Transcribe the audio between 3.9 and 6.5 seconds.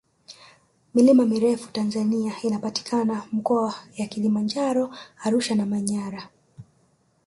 ya kilimanjaro arusha na manyara